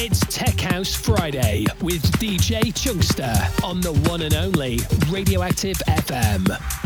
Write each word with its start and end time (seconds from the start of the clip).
It's 0.00 0.20
Tech 0.32 0.60
House 0.60 0.94
Friday 0.94 1.66
with 1.82 2.02
DJ 2.20 2.72
Chunkster 2.72 3.34
on 3.64 3.80
the 3.80 3.92
one 4.08 4.22
and 4.22 4.32
only 4.32 4.78
Radioactive 5.10 5.76
FM. 5.88 6.77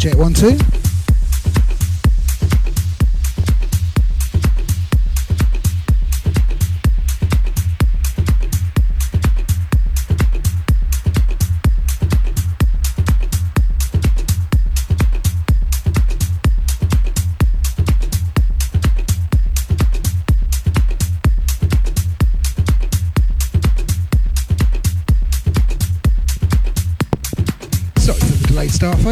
Check 0.00 0.16
one, 0.16 0.32
two. 0.32 0.79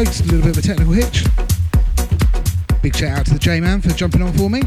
Folks. 0.05 0.21
A 0.21 0.23
little 0.23 0.41
bit 0.41 0.57
of 0.57 0.63
a 0.63 0.67
technical 0.67 0.93
hitch. 0.93 1.25
Big 2.81 2.95
shout 2.95 3.19
out 3.19 3.25
to 3.25 3.33
the 3.33 3.39
J 3.39 3.59
Man 3.59 3.81
for 3.81 3.89
jumping 3.89 4.21
on 4.21 4.31
for 4.33 4.49
me. 4.49 4.61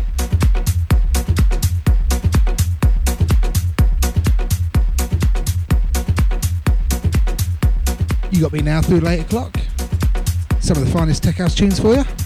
You 8.30 8.42
got 8.42 8.52
me 8.52 8.60
now 8.60 8.82
through 8.82 9.00
late 9.00 9.20
o'clock. 9.20 9.56
Some 10.60 10.76
of 10.76 10.84
the 10.84 10.90
finest 10.92 11.22
tech 11.22 11.36
house 11.36 11.54
tunes 11.54 11.80
for 11.80 11.94
you. 11.94 12.21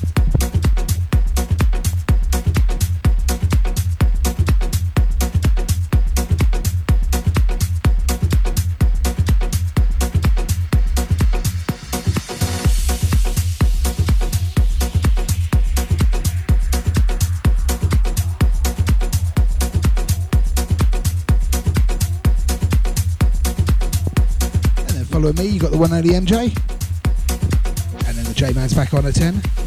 The 25.76 25.82
one 25.82 25.92
only 25.92 26.10
MJ. 26.10 26.44
And 28.08 28.16
then 28.16 28.24
the 28.24 28.34
J 28.34 28.52
Man's 28.52 28.72
back 28.72 28.94
on 28.94 29.04
at 29.04 29.14
10. 29.14 29.65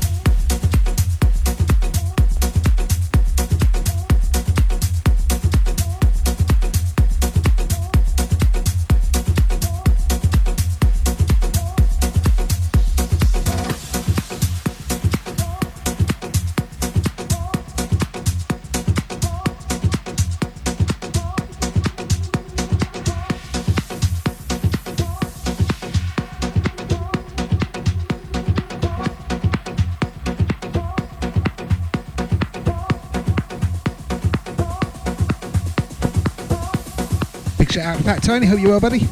Shout 37.71 37.97
out 37.97 38.03
Pat 38.03 38.23
Tony. 38.23 38.47
Hope 38.47 38.59
you 38.59 38.69
well, 38.69 38.79
buddy. 38.79 39.07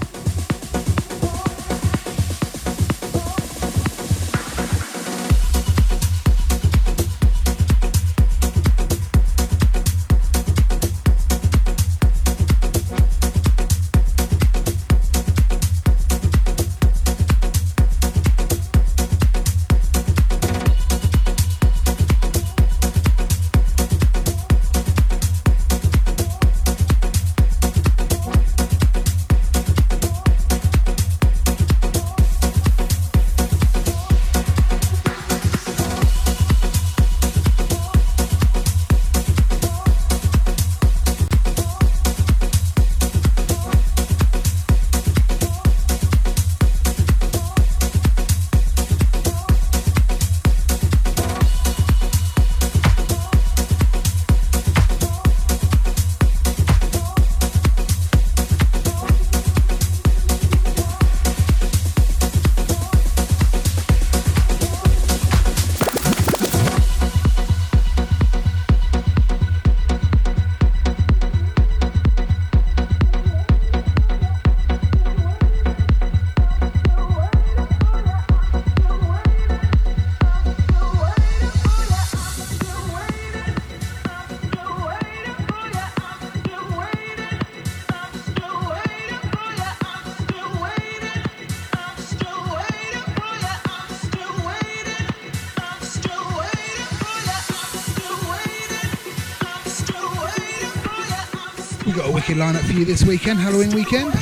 Lineup 102.38 102.66
for 102.66 102.74
you 102.74 102.86
this 102.86 103.04
weekend, 103.04 103.40
Halloween 103.40 103.72
weekend. 103.72 104.14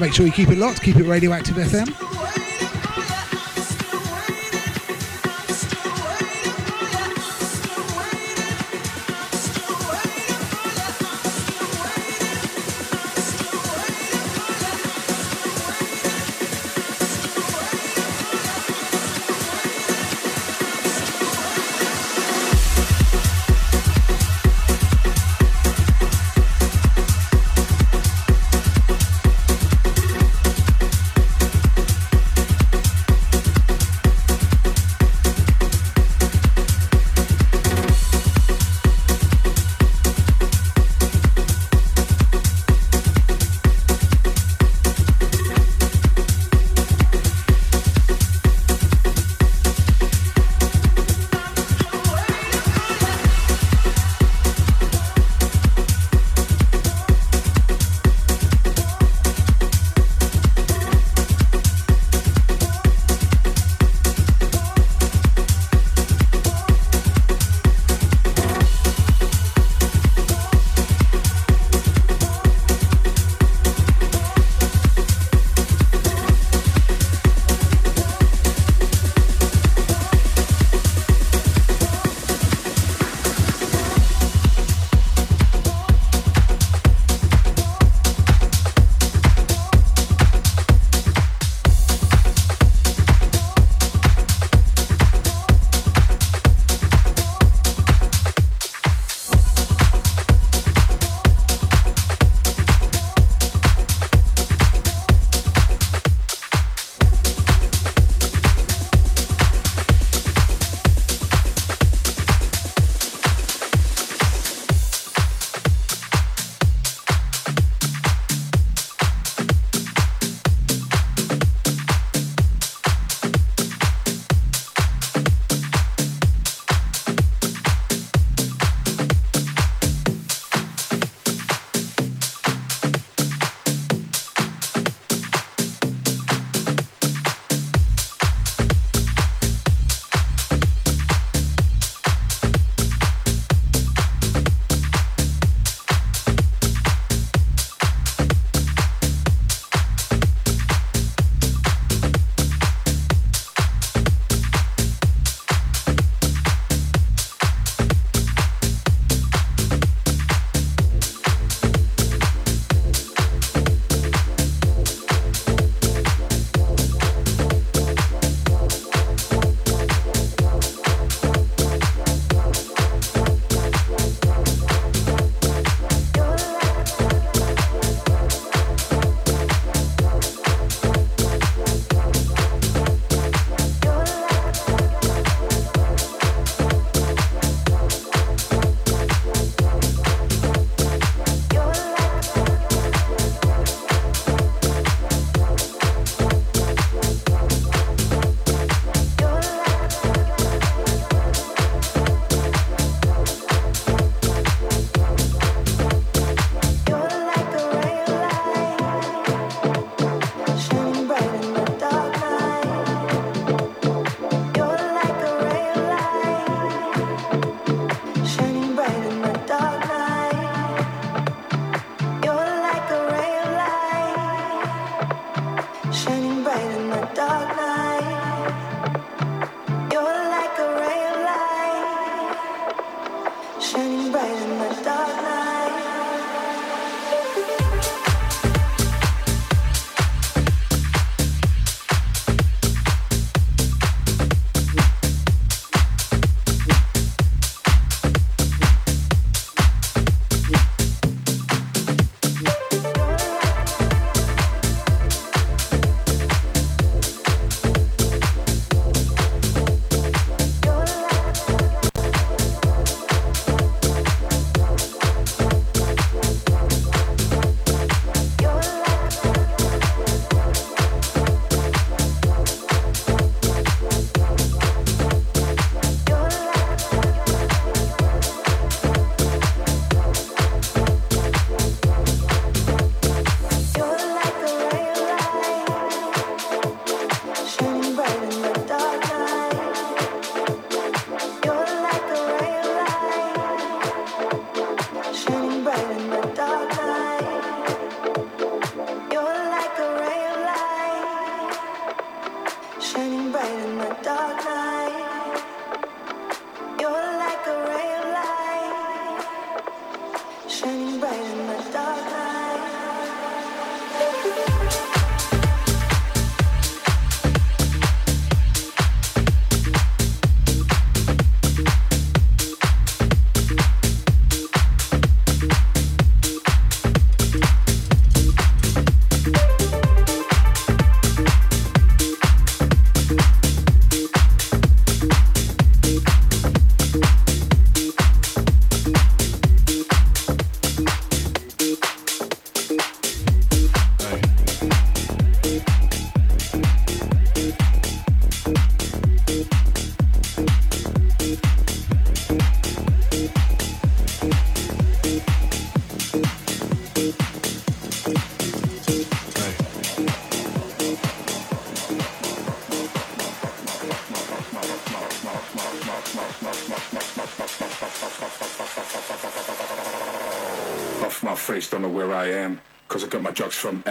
Make 0.00 0.12
sure 0.12 0.26
you 0.26 0.32
keep 0.32 0.50
it 0.50 0.58
locked, 0.58 0.82
keep 0.82 0.96
it 0.96 1.04
Radioactive 1.04 1.56
FM. 1.56 2.07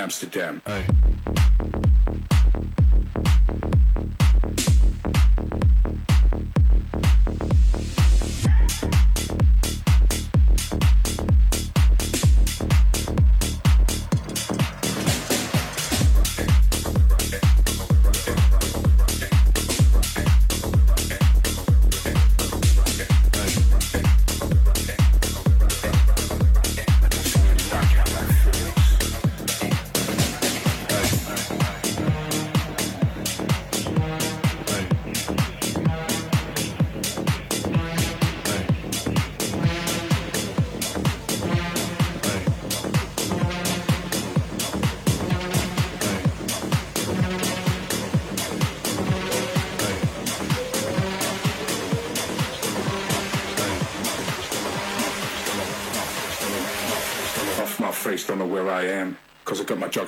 Amsterdam. 0.08 0.62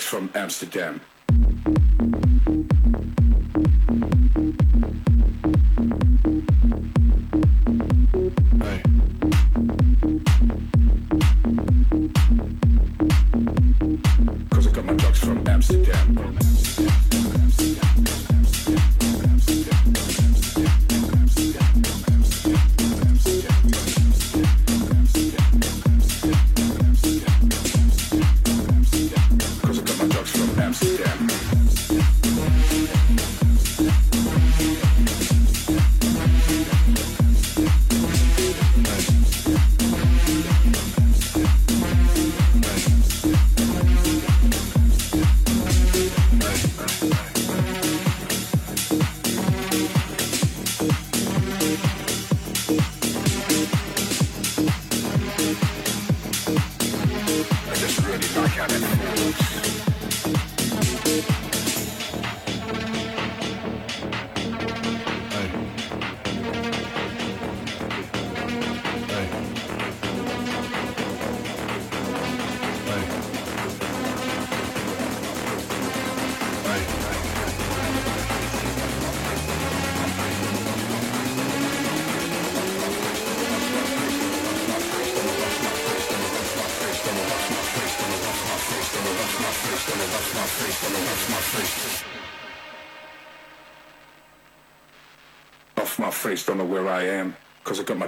From 0.09 0.27
Amsterdam. 0.33 0.99
face, 14.49 14.65
gonna 14.73 14.93
wash 14.93 15.25
my 15.25 15.35
face, 15.43 15.69
gonna 15.69 16.31
wash 16.31 16.79
my 16.79 16.89
face. 16.89 17.08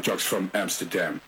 Drugs 0.02 0.24
from 0.24 0.50
Amsterdam. 0.54 1.22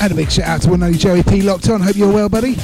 And 0.00 0.12
a 0.12 0.14
big 0.14 0.30
shout 0.30 0.46
out 0.46 0.62
to 0.62 0.70
one 0.70 0.82
only 0.82 0.96
Joey 0.96 1.22
P 1.22 1.42
locked 1.42 1.68
on. 1.68 1.80
Hope 1.80 1.96
you're 1.96 2.12
well, 2.12 2.28
buddy. 2.28 2.56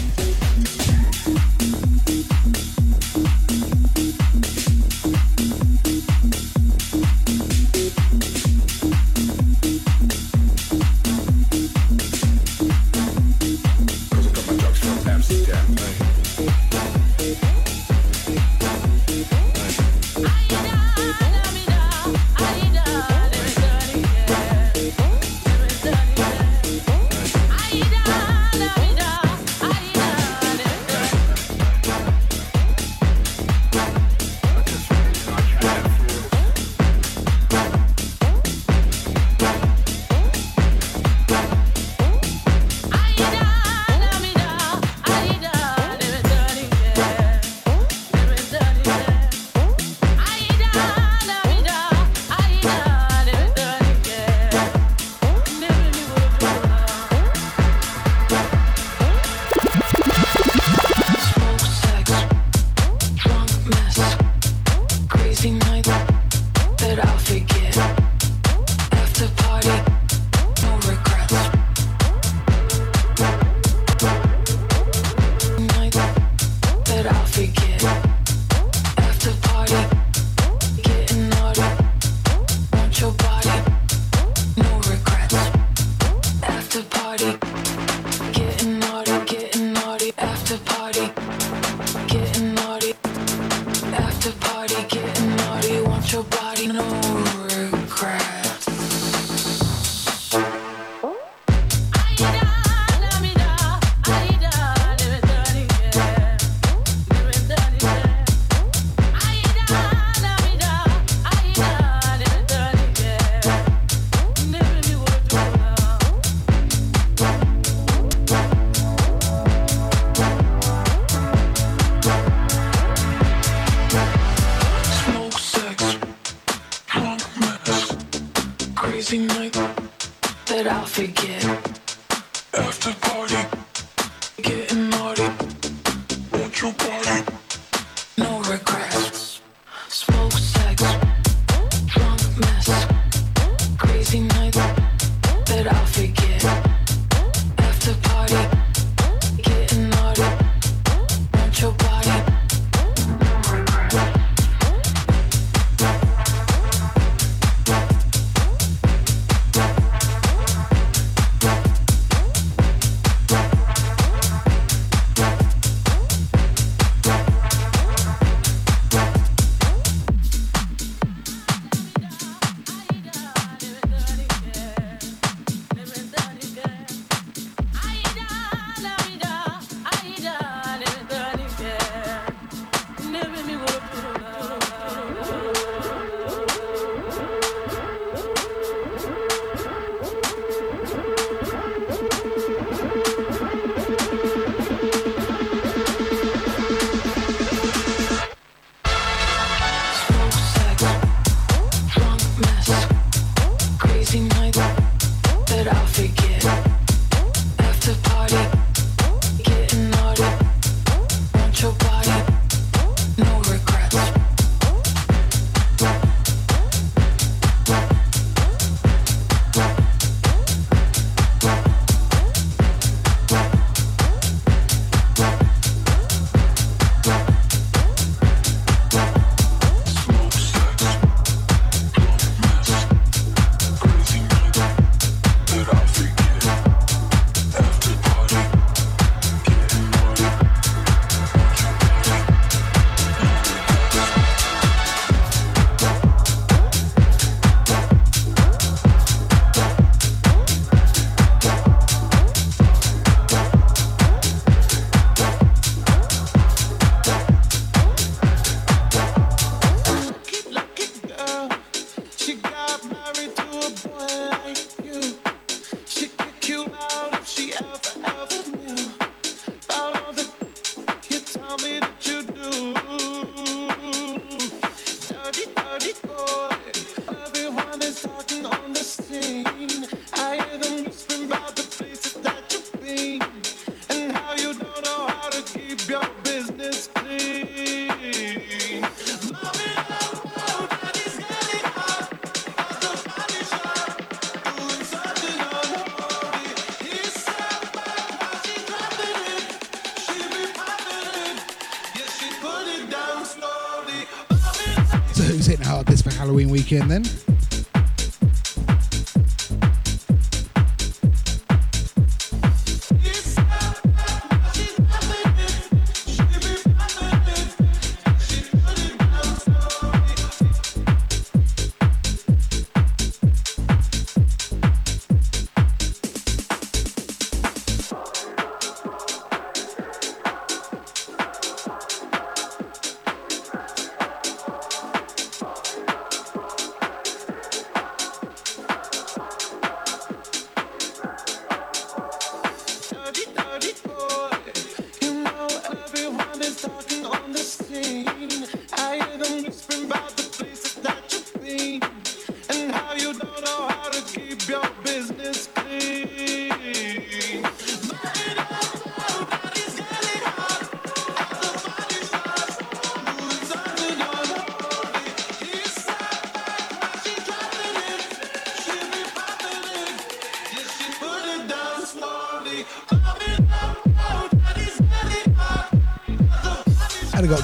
Weekend 306.65 306.91
then. 306.91 307.24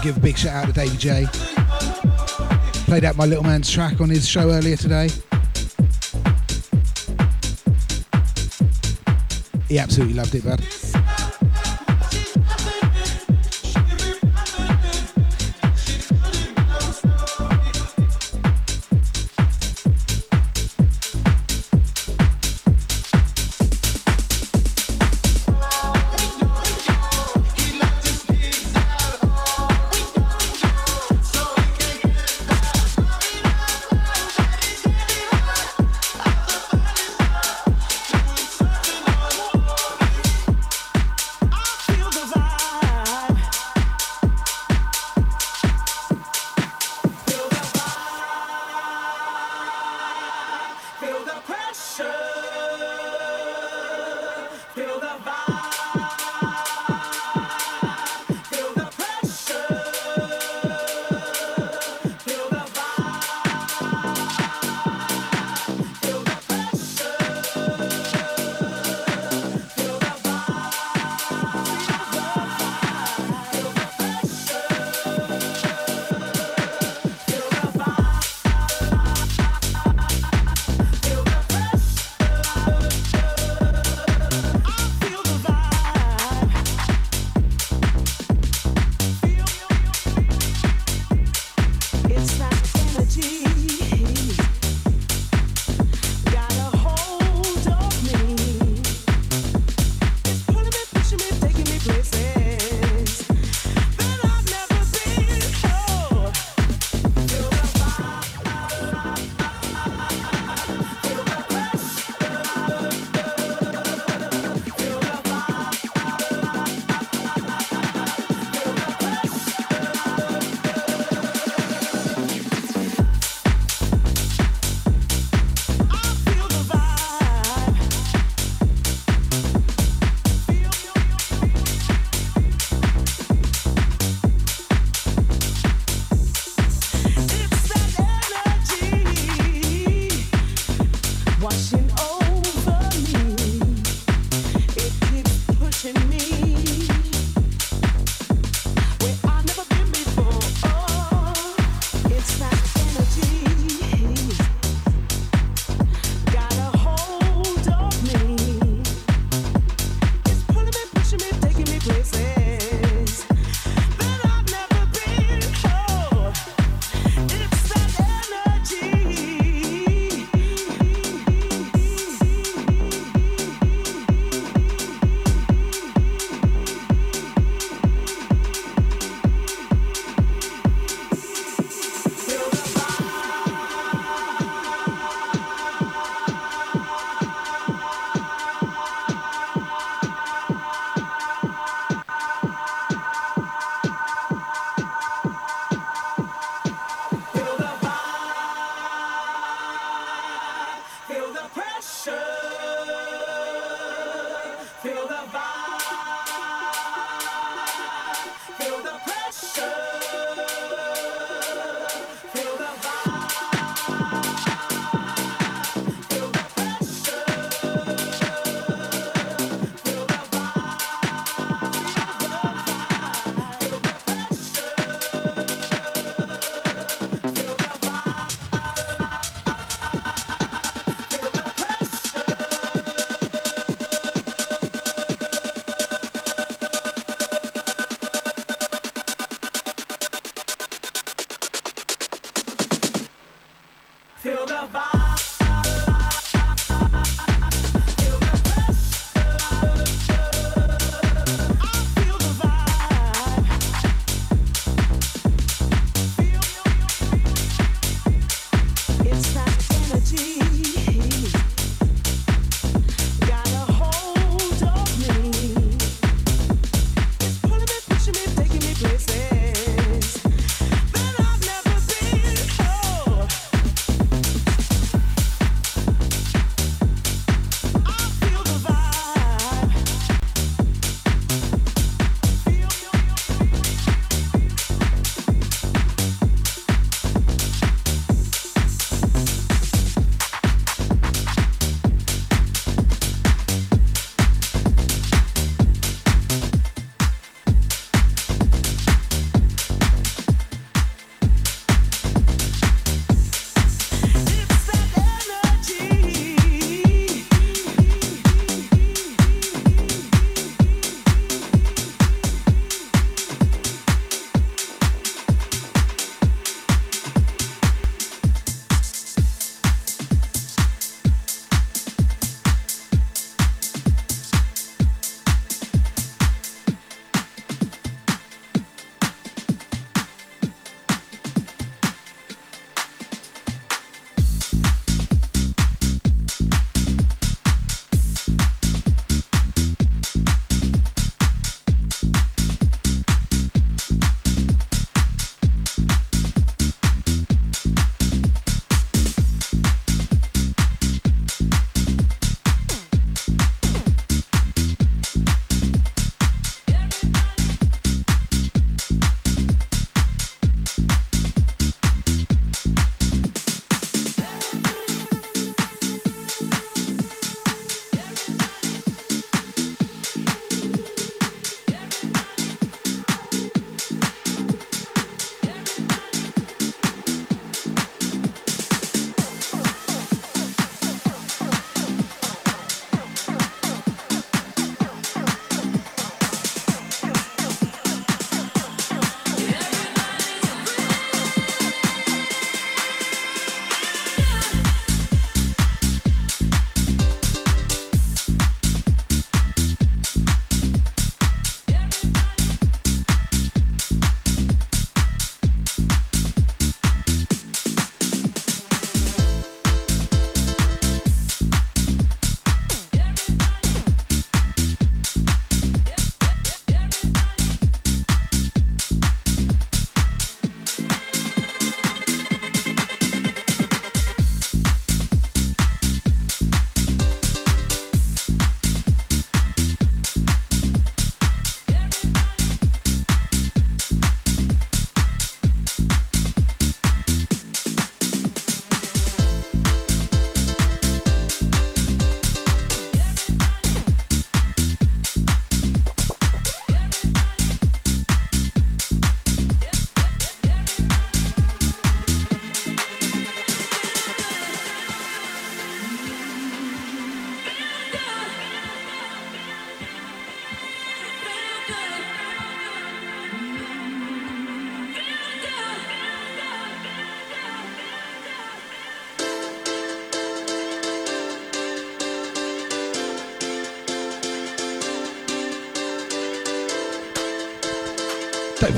Give 0.02 0.16
a 0.16 0.20
big 0.20 0.38
shout 0.38 0.54
out 0.54 0.66
to 0.66 0.72
Davey 0.72 0.96
J. 0.96 1.26
Played 2.86 3.04
out 3.04 3.16
my 3.16 3.26
little 3.26 3.44
man's 3.44 3.70
track 3.70 4.00
on 4.00 4.08
his 4.08 4.26
show 4.26 4.50
earlier 4.50 4.76
today. 4.76 5.08
He 9.68 9.78
absolutely 9.78 10.14
loved 10.14 10.34
it, 10.34 10.44
bud. 10.44 10.79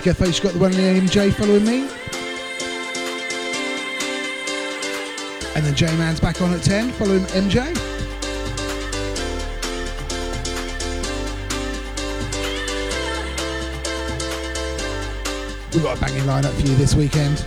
Don't 0.02 0.16
forget, 0.16 0.26
folks, 0.26 0.40
got 0.40 0.52
the 0.52 0.58
one 0.58 0.74
and 0.74 1.08
MJ 1.08 1.32
following 1.32 1.64
me. 1.64 1.82
And 5.54 5.64
then 5.64 5.76
J 5.76 5.86
Man's 5.96 6.18
back 6.18 6.42
on 6.42 6.52
at 6.52 6.60
10, 6.60 6.90
following 6.90 7.22
MJ. 7.26 7.68
We've 15.72 15.84
got 15.84 15.98
a 15.98 16.00
banging 16.00 16.24
lineup 16.24 16.52
for 16.54 16.66
you 16.66 16.74
this 16.74 16.96
weekend. 16.96 17.46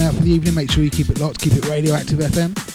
Out 0.00 0.14
for 0.14 0.22
the 0.22 0.30
evening, 0.30 0.54
make 0.54 0.70
sure 0.70 0.82
you 0.82 0.90
keep 0.90 1.10
it 1.10 1.20
locked, 1.20 1.40
keep 1.40 1.52
it 1.54 1.68
radioactive 1.68 2.18
FM. 2.18 2.73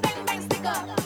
bitty 0.00 0.14
bang 0.14 0.26
bang 0.26 0.40
sticker. 0.42 1.05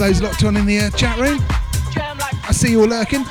All 0.00 0.06
those 0.06 0.22
locked 0.22 0.44
on 0.44 0.56
in 0.56 0.66
the 0.66 0.78
uh, 0.78 0.90
chat 0.90 1.18
room. 1.18 1.42
I 2.46 2.52
see 2.52 2.70
you 2.70 2.82
all 2.82 2.88
lurking. 2.88 3.24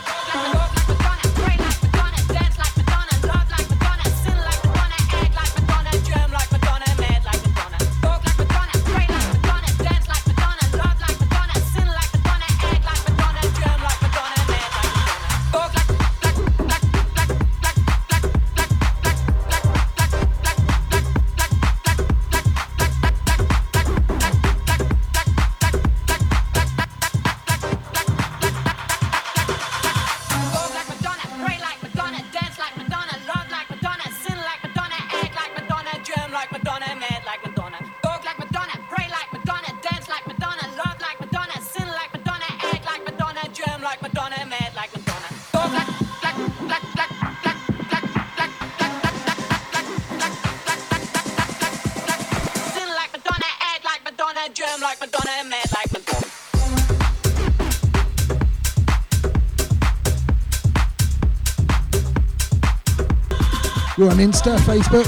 We're 63.97 64.11
on 64.11 64.17
Insta, 64.17 64.59
Facebook. 64.59 65.07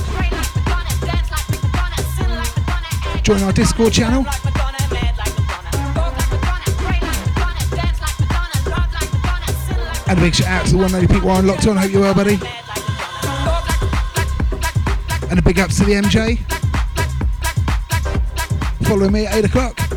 Join 3.22 3.44
our 3.44 3.54
Discord 3.54 3.94
channel. 3.94 4.26
And 10.08 10.18
a 10.18 10.22
big 10.22 10.34
shout 10.34 10.48
out 10.48 10.66
to 10.66 10.72
the 10.72 10.78
one 10.80 10.92
many 10.92 11.06
people 11.06 11.30
are 11.30 11.44
locked 11.44 11.68
on. 11.68 11.78
Hope 11.78 11.92
you're 11.92 12.02
well, 12.02 12.16
buddy. 12.16 12.40
And 15.30 15.38
a 15.38 15.42
big 15.44 15.60
ups 15.60 15.78
to 15.78 15.86
the 15.86 15.94
MJ. 15.94 16.40
Follow 18.88 19.08
me 19.08 19.28
at 19.28 19.36
8 19.36 19.46
o'clock. 19.46 19.89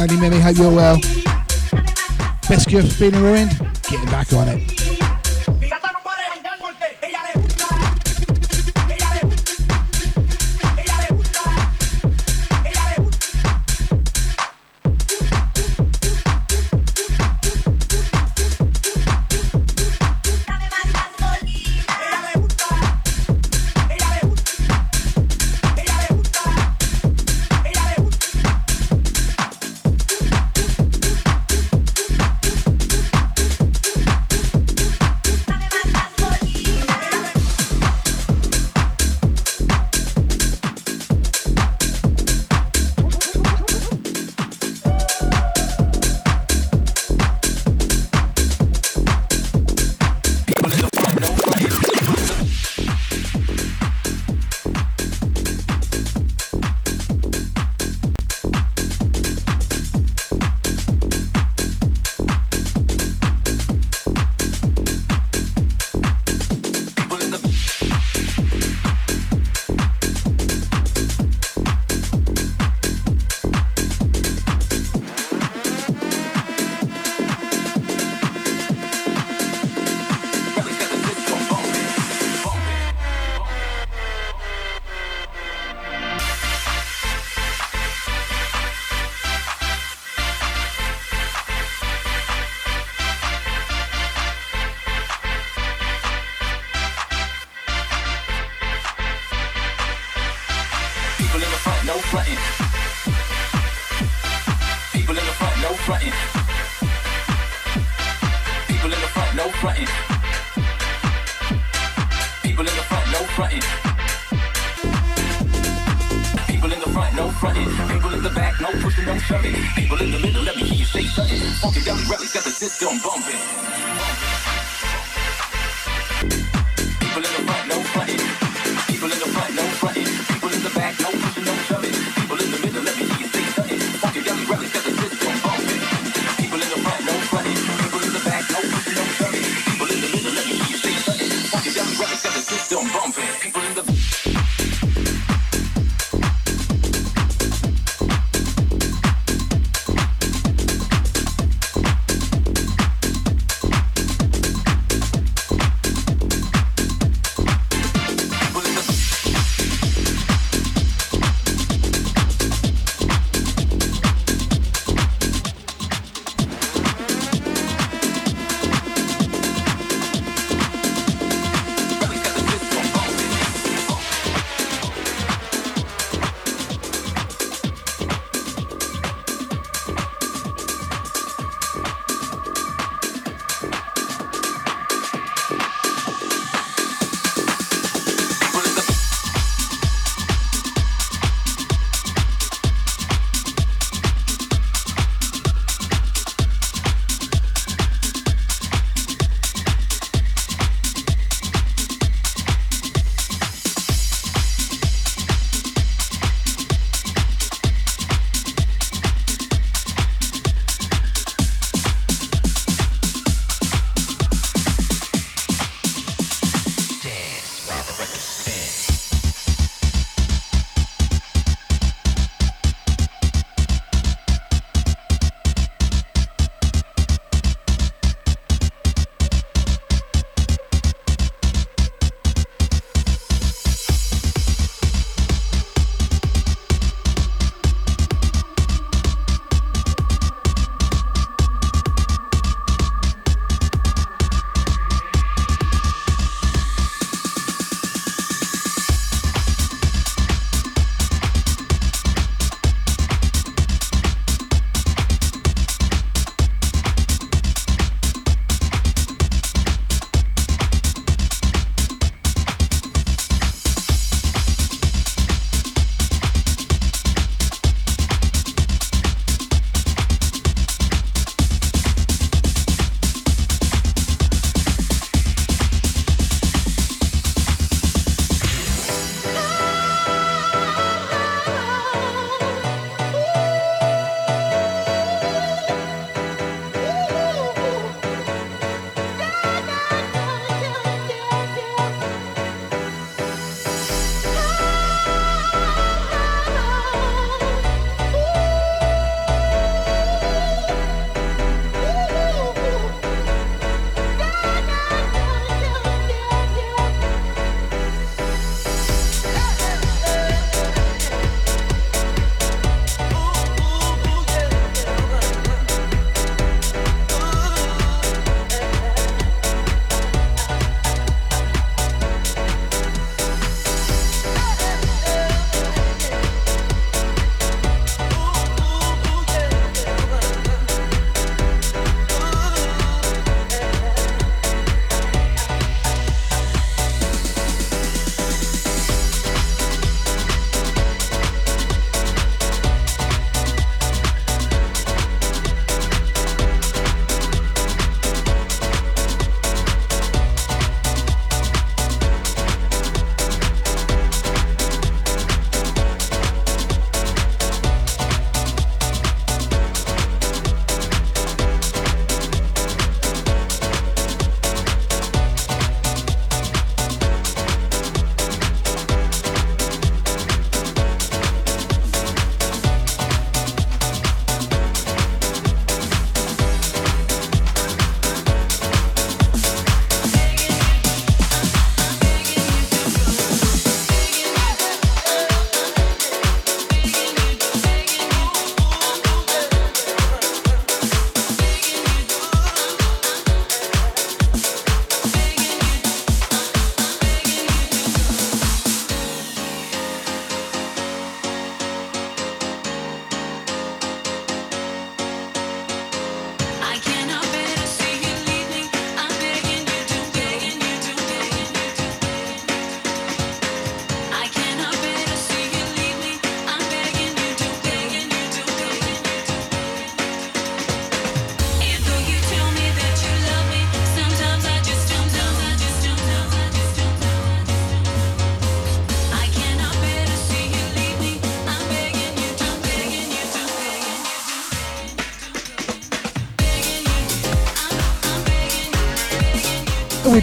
Only 0.00 0.16
Mimi. 0.16 0.38
Hope 0.38 0.56
you're 0.56 0.70
well. 0.70 0.96
Best 2.48 2.70
for 2.70 2.82
feeling 2.82 3.22
ruined? 3.22 3.50
Getting 3.88 4.06
back 4.06 4.32
on 4.32 4.48
it. 4.48 4.77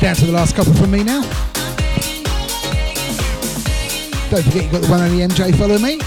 Down 0.06 0.16
to 0.16 0.26
the 0.28 0.32
last 0.32 0.56
couple 0.56 0.72
from 0.76 0.92
me 0.92 1.04
now. 1.04 1.22
Don't 4.30 4.44
forget 4.44 4.64
you've 4.66 4.72
got 4.72 4.82
the 4.84 4.88
one 4.88 5.02
only 5.02 5.26
MJ 5.26 5.58
follow 5.58 5.80
me. 5.80 6.05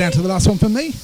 Down 0.00 0.10
to 0.10 0.22
the 0.22 0.28
last 0.28 0.48
one 0.48 0.56
from 0.56 0.72
me. 0.72 0.94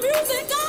music. 0.00 0.63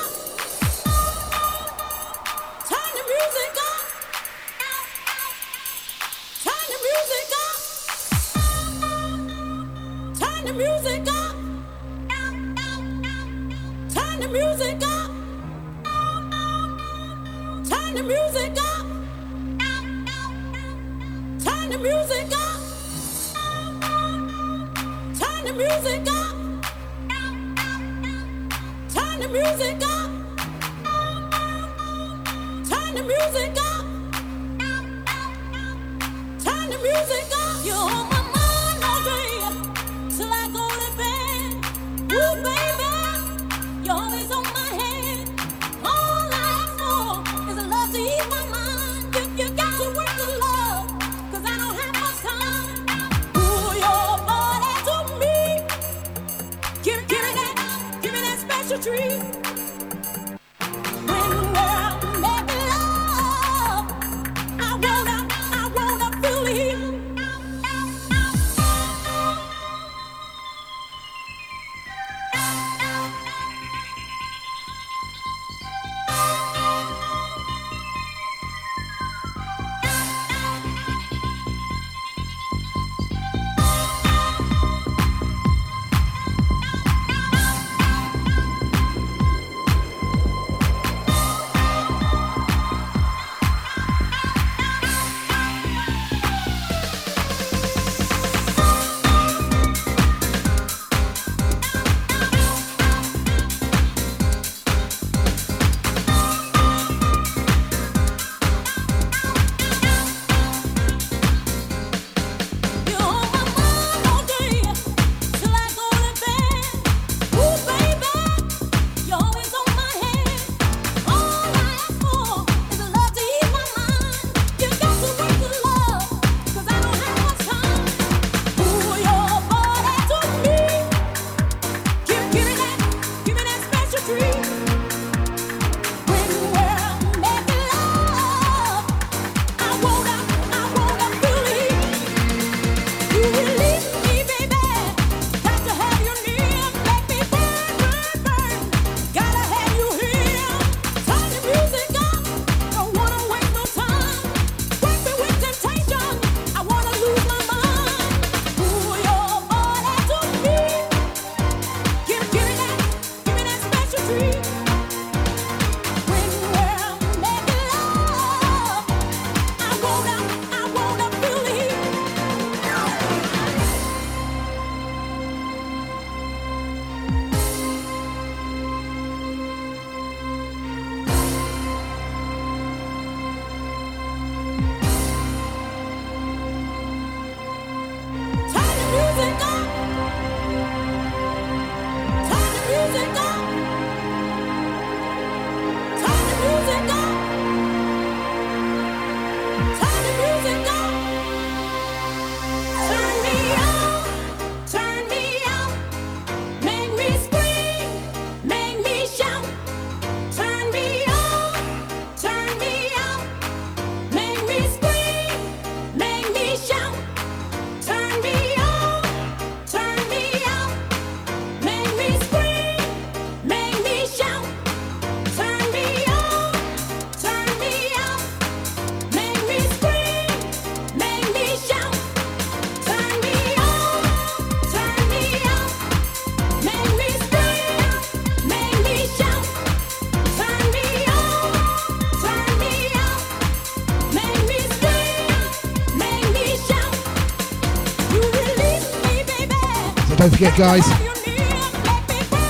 Don't 250.25 250.33
forget, 250.33 250.57
guys, 250.57 250.87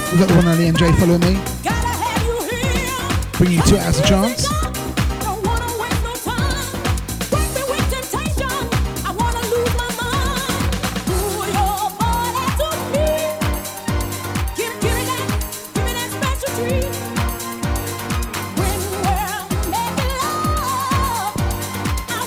we've 0.09 0.19
got 0.21 0.29
the 0.29 0.35
one 0.35 0.47
on 0.47 0.57
the 0.57 0.71
MJ 0.71 0.97
Follow 0.97 1.17
Me. 1.17 1.37
Bring 3.37 3.51
you 3.51 3.61
two 3.63 3.75
hours 3.75 3.99
of 3.99 4.05
chance. 4.05 4.47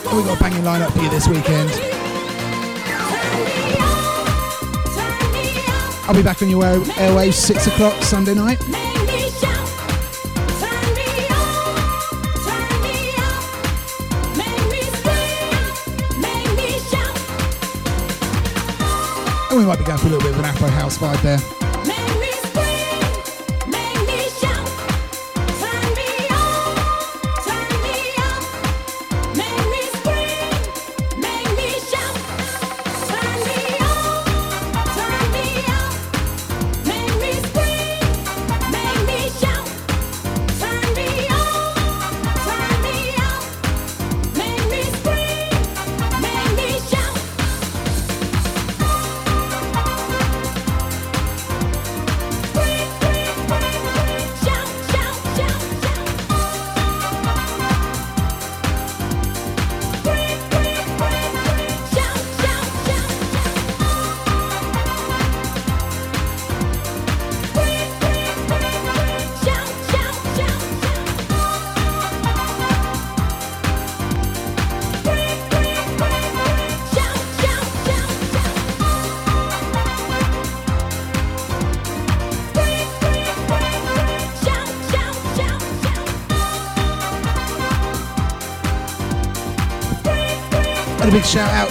Oh, 0.04 0.12
we've 0.14 0.26
got 0.26 0.36
a 0.36 0.40
banging 0.40 0.62
lineup 0.62 0.92
for 0.92 1.02
you 1.02 1.08
this 1.08 1.26
weekend. 1.26 1.87
I'll 6.08 6.14
be 6.14 6.22
back 6.22 6.40
on 6.40 6.48
your 6.48 6.64
air- 6.64 6.80
airwaves 6.80 7.34
6 7.34 7.66
o'clock 7.66 8.02
Sunday 8.02 8.34
night. 8.34 8.58
And 19.50 19.58
we 19.58 19.64
might 19.64 19.78
be 19.78 19.84
going 19.84 19.98
for 19.98 20.06
a 20.08 20.10
little 20.10 20.20
bit 20.20 20.32
of 20.32 20.38
an 20.38 20.44
Afro 20.44 20.68
House 20.68 20.98
vibe 20.98 21.20
there. 21.22 21.57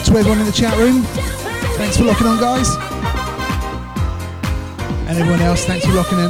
To 0.07 0.17
everyone 0.17 0.39
in 0.39 0.45
the 0.45 0.51
chat 0.53 0.77
room. 0.77 1.03
Thanks 1.75 1.97
for 1.97 2.05
locking 2.05 2.27
on, 2.27 2.39
guys. 2.39 2.69
And 5.07 5.17
everyone 5.17 5.41
else, 5.41 5.65
thanks 5.65 5.85
for 5.85 5.91
locking 5.91 6.19
in. 6.19 6.29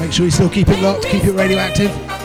Make 0.00 0.12
sure 0.12 0.24
you 0.24 0.30
still 0.30 0.48
keep 0.48 0.68
it 0.68 0.80
locked, 0.80 1.04
keep 1.06 1.24
it 1.24 1.32
radioactive. 1.32 2.15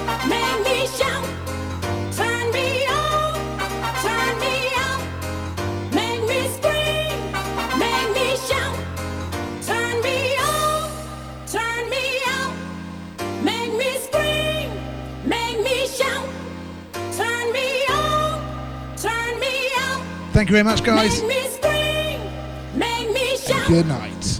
Very 20.63 20.75
much, 20.75 20.83
guys. 20.83 21.21
Make 21.23 21.27
me 21.27 21.49
scream, 21.49 22.77
make 22.77 23.11
me 23.11 23.37
shout. 23.37 23.67
Good 23.67 23.87
night. 23.87 24.30